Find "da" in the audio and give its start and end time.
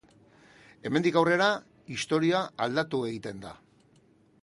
3.49-3.57